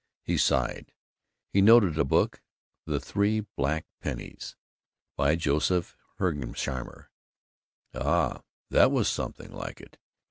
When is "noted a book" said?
1.61-2.41